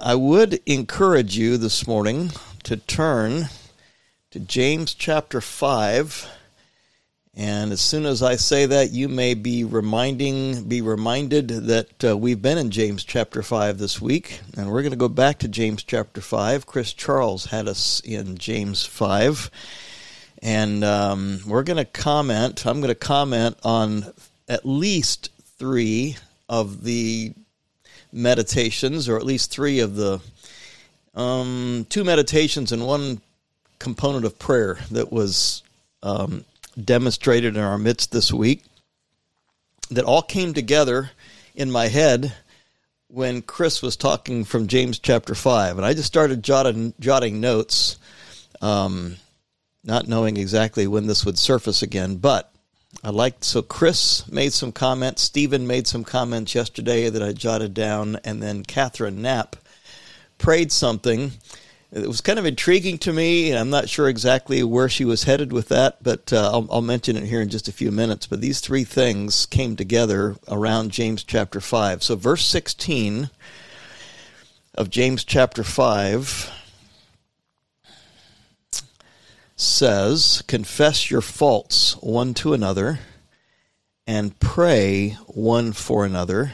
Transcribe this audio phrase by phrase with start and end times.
[0.00, 2.30] I would encourage you this morning
[2.62, 3.48] to turn
[4.30, 6.30] to James chapter 5.
[7.34, 12.16] And as soon as I say that, you may be reminding, be reminded that uh,
[12.16, 14.40] we've been in James chapter 5 this week.
[14.56, 16.66] And we're going to go back to James chapter 5.
[16.66, 19.50] Chris Charles had us in James 5.
[20.42, 24.12] And um, we're going to comment, I'm going to comment on
[24.48, 26.16] at least three
[26.48, 27.34] of the
[28.12, 30.20] meditations, or at least three of the
[31.14, 33.20] um, two meditations and one
[33.78, 35.62] component of prayer that was
[36.02, 36.44] um,
[36.82, 38.62] demonstrated in our midst this week
[39.90, 41.10] that all came together
[41.54, 42.32] in my head
[43.08, 45.78] when Chris was talking from James chapter 5.
[45.78, 47.98] And I just started jotting, jotting notes,
[48.60, 49.16] um,
[49.82, 52.16] not knowing exactly when this would surface again.
[52.16, 52.52] But
[53.04, 57.74] I liked, so Chris made some comments, Stephen made some comments yesterday that I jotted
[57.74, 59.56] down, and then Catherine Knapp
[60.38, 61.32] prayed something.
[61.92, 65.24] It was kind of intriguing to me, and I'm not sure exactly where she was
[65.24, 68.26] headed with that, but uh, I'll, I'll, mention it here in just a few minutes.
[68.26, 72.02] But these three things came together around James chapter 5.
[72.02, 73.30] So, verse 16
[74.74, 76.57] of James chapter 5
[79.58, 83.00] says, Confess your faults one to another,
[84.06, 86.52] and pray one for another,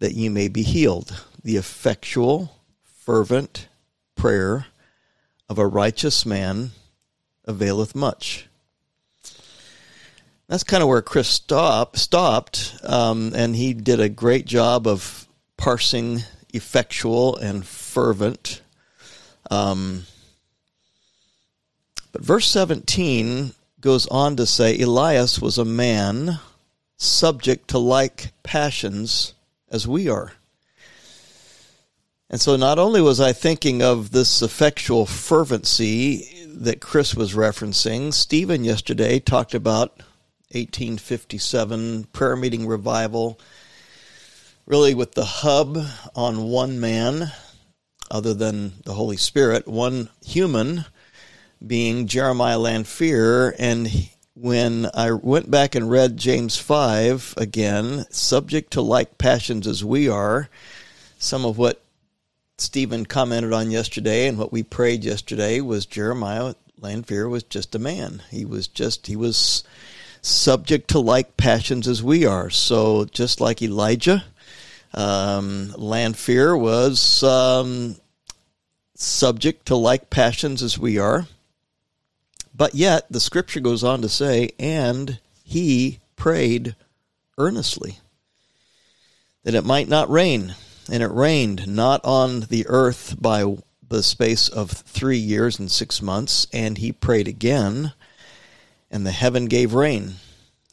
[0.00, 1.22] that ye may be healed.
[1.44, 3.68] The effectual, fervent
[4.16, 4.66] prayer
[5.48, 6.72] of a righteous man
[7.44, 8.48] availeth much.
[10.48, 15.28] That's kind of where Chris stop, stopped, um, and he did a great job of
[15.56, 16.22] parsing
[16.54, 18.62] effectual and fervent.
[19.50, 20.04] Um,
[22.16, 26.40] but verse 17 goes on to say Elias was a man
[26.96, 29.34] subject to like passions
[29.70, 30.32] as we are.
[32.30, 38.14] And so not only was I thinking of this effectual fervency that Chris was referencing,
[38.14, 39.98] Stephen yesterday talked about
[40.52, 43.38] 1857 prayer meeting revival,
[44.64, 45.76] really with the hub
[46.14, 47.30] on one man,
[48.10, 50.86] other than the Holy Spirit, one human
[51.64, 53.54] being Jeremiah Lanphier.
[53.58, 53.88] And
[54.34, 60.08] when I went back and read James 5 again, subject to like passions as we
[60.08, 60.48] are,
[61.18, 61.82] some of what
[62.58, 67.78] Stephen commented on yesterday and what we prayed yesterday was Jeremiah Lanphier was just a
[67.78, 68.22] man.
[68.30, 69.64] He was just, he was
[70.22, 72.50] subject to like passions as we are.
[72.50, 74.24] So just like Elijah,
[74.92, 77.96] um, Lanphier was um,
[78.94, 81.26] subject to like passions as we are.
[82.56, 86.74] But yet, the scripture goes on to say, and he prayed
[87.36, 87.98] earnestly
[89.44, 90.54] that it might not rain
[90.90, 93.56] and it rained not on the earth by
[93.86, 96.46] the space of three years and six months.
[96.52, 97.92] And he prayed again,
[98.90, 100.14] and the heaven gave rain,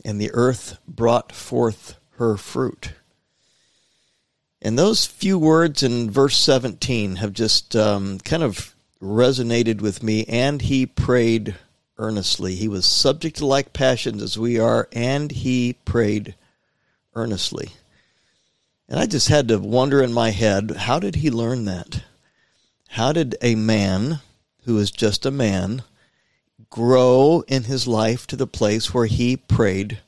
[0.05, 2.93] and the earth brought forth her fruit.
[4.61, 10.23] And those few words in verse 17 have just um, kind of resonated with me.
[10.25, 11.55] And he prayed
[11.97, 12.55] earnestly.
[12.55, 16.35] He was subject to like passions as we are, and he prayed
[17.15, 17.69] earnestly.
[18.87, 22.03] And I just had to wonder in my head, how did he learn that?
[22.89, 24.19] How did a man
[24.65, 25.83] who is just a man
[26.69, 29.99] grow in his life to the place where he prayed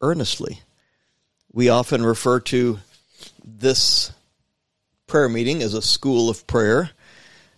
[0.00, 0.60] earnestly?
[1.52, 2.80] We often refer to
[3.44, 4.12] this
[5.06, 6.90] prayer meeting as a school of prayer.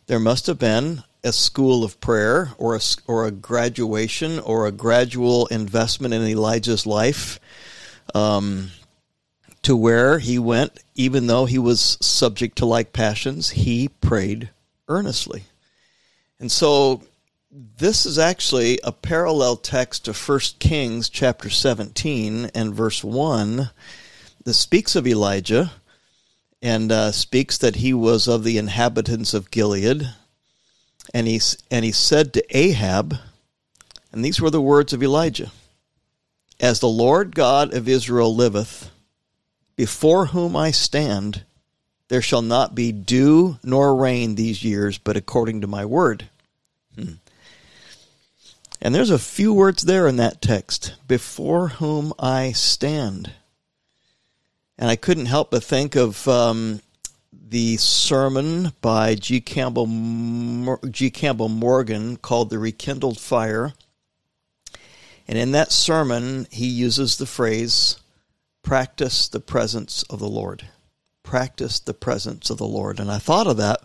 [0.06, 4.72] There must have been a school of prayer or a, or a graduation or a
[4.72, 7.40] gradual investment in Elijah's life.
[8.14, 8.70] Um,
[9.62, 14.50] to where he went, even though he was subject to like passions, he prayed
[14.86, 15.42] earnestly.
[16.38, 17.02] And so
[17.50, 23.70] this is actually a parallel text to 1 Kings chapter 17 and verse 1
[24.44, 25.72] that speaks of Elijah
[26.62, 30.08] and uh, speaks that he was of the inhabitants of Gilead.
[31.14, 33.16] And he, and he said to Ahab,
[34.12, 35.50] and these were the words of Elijah
[36.58, 38.90] As the Lord God of Israel liveth,
[39.76, 41.44] before whom I stand,
[42.08, 46.28] there shall not be dew nor rain these years, but according to my word.
[46.94, 47.14] Hmm.
[48.80, 53.32] And there's a few words there in that text before whom I stand.
[54.78, 56.80] And I couldn't help but think of um,
[57.48, 59.40] the sermon by G.
[59.40, 59.86] Campbell,
[60.90, 61.10] G.
[61.10, 63.72] Campbell Morgan called The Rekindled Fire.
[65.28, 67.98] And in that sermon, he uses the phrase,
[68.62, 70.68] practice the presence of the Lord.
[71.26, 72.98] practice the presence of the Lord.
[73.00, 73.80] And I thought of that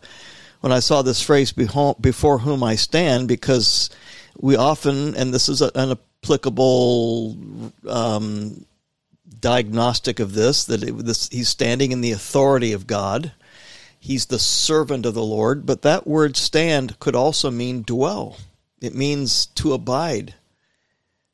[0.62, 3.89] when I saw this phrase, before whom I stand, because
[4.38, 7.36] we often, and this is an applicable
[7.89, 8.65] um,
[9.39, 13.31] diagnostic of this, that it, this, he's standing in the authority of God.
[14.03, 18.38] He's the servant of the Lord, but that word stand could also mean dwell.
[18.81, 20.33] It means to abide.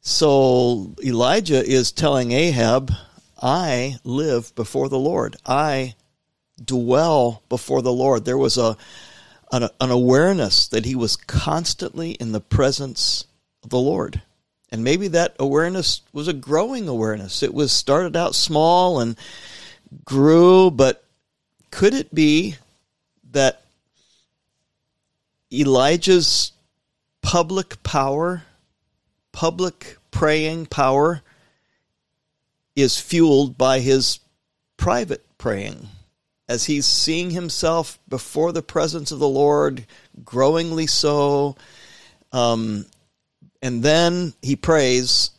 [0.01, 2.91] So Elijah is telling Ahab,
[3.41, 5.37] I live before the Lord.
[5.45, 5.95] I
[6.63, 8.25] dwell before the Lord.
[8.25, 8.75] There was a
[9.53, 13.27] an, an awareness that he was constantly in the presence
[13.63, 14.21] of the Lord.
[14.69, 17.41] And maybe that awareness was a growing awareness.
[17.41, 19.15] It was started out small and
[20.03, 21.05] grew, but
[21.71, 22.55] could it be
[23.31, 23.61] that
[25.51, 26.51] Elijah's
[27.21, 28.43] public power,
[29.31, 31.21] public praying power,
[32.75, 34.19] is fueled by his
[34.77, 35.89] private praying?
[36.49, 39.85] as he's seeing himself before the presence of the Lord,
[40.23, 41.55] growingly so.
[42.31, 42.85] Um,
[43.61, 45.31] and then he prays,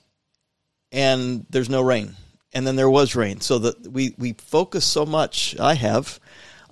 [0.93, 2.15] and there's no rain.
[2.53, 3.41] And then there was rain.
[3.41, 6.19] So that we, we focus so much, I have,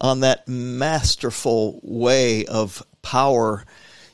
[0.01, 3.65] on that masterful way of power,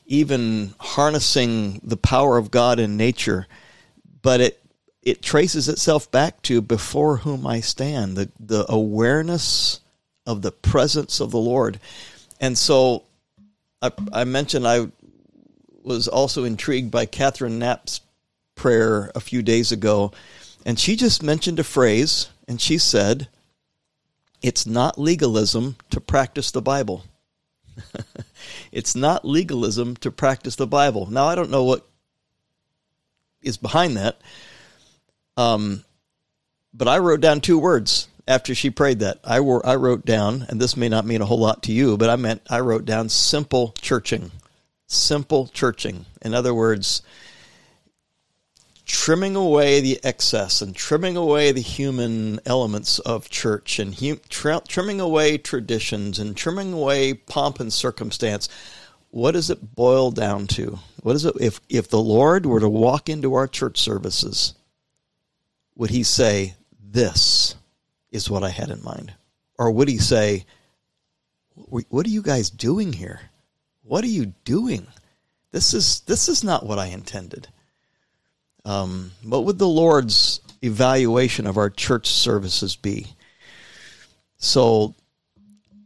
[0.07, 3.47] even harnessing the power of God in nature.
[4.23, 4.63] But it
[5.03, 9.81] it traces itself back to before whom I stand, the, the awareness
[10.27, 11.81] of the presence of the Lord.
[12.41, 13.03] And so
[13.81, 14.89] I, I mentioned I
[15.83, 18.01] was also intrigued by Catherine Knapp's
[18.55, 20.13] prayer a few days ago.
[20.65, 23.29] And she just mentioned a phrase, and she said,
[24.41, 27.05] It's not legalism to practice the Bible.
[28.73, 31.11] it's not legalism to practice the Bible.
[31.11, 31.87] Now, I don't know what
[33.43, 34.21] is behind that.
[35.37, 35.85] Um,
[36.73, 39.19] but I wrote down two words after she prayed that.
[39.25, 41.97] I, were, I wrote down, and this may not mean a whole lot to you,
[41.97, 44.31] but I meant I wrote down simple churching.
[44.87, 46.07] Simple churching.
[46.21, 47.03] In other words,
[48.93, 54.21] trimming away the excess and trimming away the human elements of church and hum,
[54.69, 58.51] trimming away traditions and trimming away pomp and circumstance.
[59.11, 60.79] What does it boil down to?
[61.03, 64.55] What is it if if the Lord were to walk into our church services,
[65.75, 67.57] would he say this?
[68.13, 69.15] is what I had in mind?
[69.59, 70.45] Or would he say,
[71.55, 73.21] What are you guys doing here?
[73.83, 74.87] What are you doing?
[75.51, 77.49] This is this is not what I intended.
[78.65, 83.07] Um, what would the Lord's evaluation of our church services be?
[84.39, 84.95] So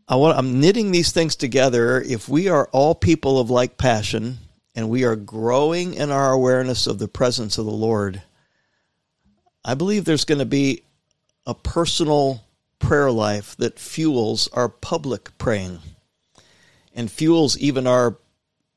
[0.08, 2.00] I want, I'm knitting these things together.
[2.00, 4.38] If we are all people of like passion
[4.74, 8.22] and we are growing in our awareness of the presence of the Lord,
[9.64, 10.82] I believe there's going to be
[11.46, 12.44] a personal
[12.78, 15.80] prayer life that fuels our public praying
[16.94, 18.16] and fuels even our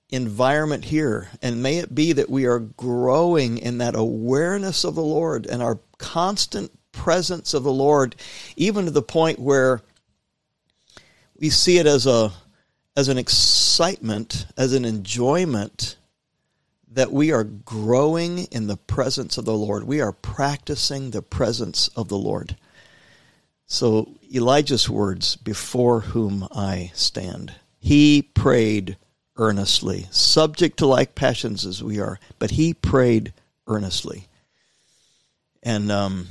[0.10, 1.30] environment here.
[1.42, 5.62] And may it be that we are growing in that awareness of the Lord and
[5.62, 8.16] our constant presence of the Lord,
[8.56, 9.82] even to the point where
[11.38, 12.32] we see it as a
[12.98, 15.96] as an excitement, as an enjoyment
[16.92, 19.84] that we are growing in the presence of the Lord.
[19.84, 22.58] We are practicing the presence of the Lord.
[23.68, 27.54] So, Elijah's words, before whom I stand.
[27.80, 28.98] He prayed
[29.40, 33.34] earnestly, subject to like passions as we are, but he prayed
[33.68, 34.28] earnestly.
[35.64, 36.28] And um,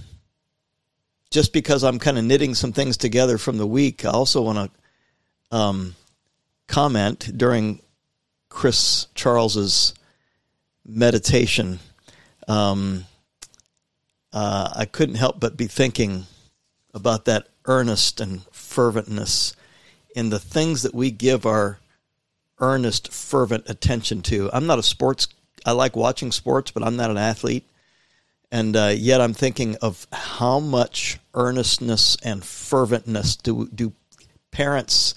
[1.31, 4.71] just because I'm kind of knitting some things together from the week, I also want
[5.50, 5.97] to um,
[6.67, 7.81] comment during
[8.50, 9.95] Chris Charles's
[10.87, 11.79] meditation,
[12.47, 13.07] um,
[14.33, 16.27] uh, I couldn't help but be thinking
[16.93, 19.55] about that earnest and ferventness
[20.15, 21.79] in the things that we give our
[22.61, 24.50] earnest, fervent attention to.
[24.53, 25.29] I'm not a sports,
[25.65, 27.65] I like watching sports, but I'm not an athlete.
[28.50, 33.93] And uh, yet I'm thinking of how much earnestness and ferventness do, do
[34.50, 35.15] parents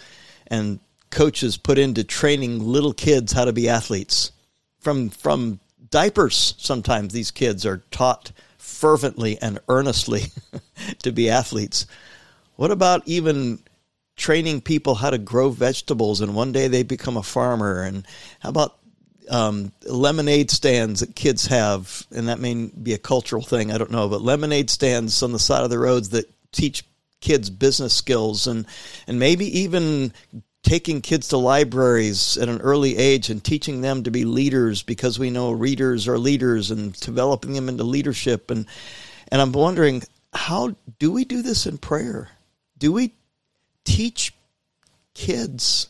[0.48, 0.80] and
[1.10, 4.32] coaches put into training little kids how to be athletes
[4.80, 10.24] from from diapers sometimes these kids are taught fervently and earnestly
[11.04, 11.86] to be athletes
[12.56, 13.60] what about even
[14.22, 17.82] training people how to grow vegetables and one day they become a farmer.
[17.84, 18.06] And
[18.40, 18.78] how about
[19.30, 22.06] um, lemonade stands that kids have?
[22.12, 25.40] And that may be a cultural thing i don't know but lemonade stands on the
[25.40, 26.84] side of the roads that teach
[27.22, 28.66] kids business skills and
[29.08, 30.12] and maybe even
[30.64, 35.18] taking kids to libraries at an early age and teaching them to be leaders because
[35.18, 38.52] we know readers are leaders and developing them into leadership.
[38.52, 38.66] And
[39.30, 42.30] and I'm wondering how do we do this in prayer?
[42.78, 43.14] Do we
[43.84, 44.34] teach
[45.14, 45.88] kids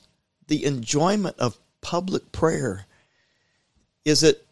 [0.47, 2.85] the enjoyment of public prayer?
[4.05, 4.45] Is it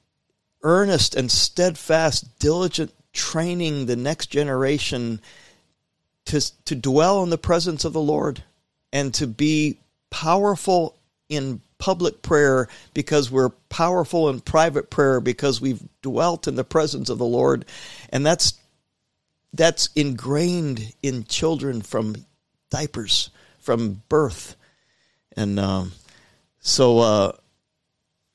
[0.64, 5.22] earnest and steadfast, diligent training the next generation
[6.26, 8.44] to, to dwell in the presence of the Lord
[8.94, 9.80] and to be
[10.10, 10.96] powerful
[11.28, 17.10] in public prayer because we're powerful in private prayer because we've dwelt in the presence
[17.10, 17.66] of the Lord.
[18.10, 18.54] And that's
[19.54, 22.16] that's ingrained in children from
[22.70, 24.56] diapers, from birth.
[25.36, 25.92] And um,
[26.60, 27.32] so uh,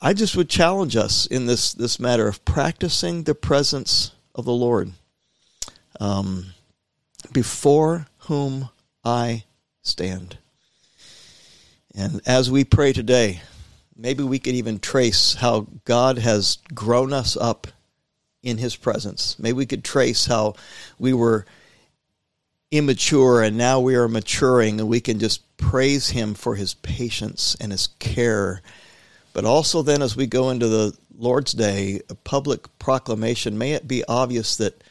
[0.00, 4.52] I just would challenge us in this, this matter of practicing the presence of the
[4.52, 4.92] Lord.
[6.00, 6.54] Um,
[7.32, 8.70] before whom
[9.04, 9.44] I
[9.82, 10.38] stand.
[11.94, 13.42] And as we pray today,
[13.96, 17.66] maybe we could even trace how God has grown us up
[18.42, 19.38] in His presence.
[19.38, 20.54] Maybe we could trace how
[20.98, 21.46] we were
[22.76, 27.56] immature and now we are maturing and we can just praise Him for His patience
[27.60, 28.62] and His care.
[29.32, 33.86] But also, then, as we go into the Lord's Day, a public proclamation, may it
[33.86, 34.82] be obvious that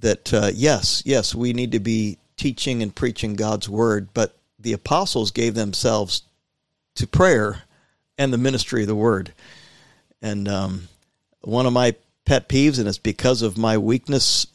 [0.00, 4.72] that uh, yes, yes, we need to be teaching and preaching God's word, but the
[4.72, 6.22] apostles gave themselves
[6.94, 7.62] to prayer
[8.16, 9.32] and the ministry of the word.
[10.22, 10.88] And um,
[11.42, 11.94] one of my
[12.24, 14.46] pet peeves, and it's because of my weakness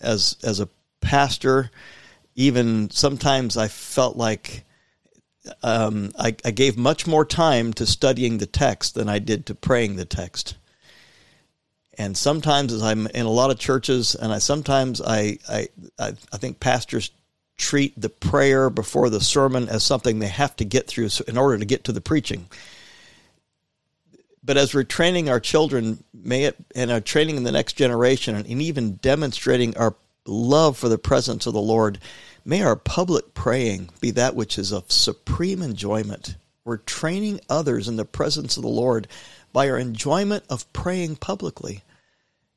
[0.00, 0.68] as as a
[1.00, 1.70] pastor.
[2.34, 4.64] Even sometimes I felt like
[5.62, 9.54] um, I, I gave much more time to studying the text than I did to
[9.54, 10.56] praying the text.
[11.96, 16.12] And sometimes, as I'm in a lot of churches, and I sometimes I I I,
[16.36, 17.10] think pastors
[17.56, 21.58] treat the prayer before the sermon as something they have to get through in order
[21.58, 22.46] to get to the preaching.
[24.44, 28.36] But as we're training our children, may it and are training in the next generation,
[28.36, 29.96] and even demonstrating our
[30.28, 31.98] love for the presence of the Lord,
[32.44, 36.36] may our public praying be that which is of supreme enjoyment.
[36.64, 39.08] We're training others in the presence of the Lord
[39.52, 41.82] by our enjoyment of praying publicly.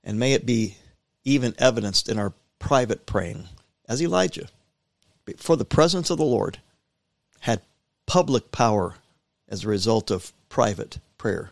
[0.04, 0.78] And may it be
[1.24, 3.46] even evidenced in our private praying,
[3.88, 4.48] as Elijah,
[5.38, 6.60] for the presence of the Lord,
[7.42, 7.62] had
[8.06, 8.96] public power
[9.48, 11.52] as a result of private prayer,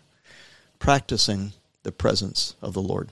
[0.80, 3.10] practicing the presence of the Lord.